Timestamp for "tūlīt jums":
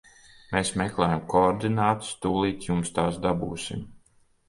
2.25-2.99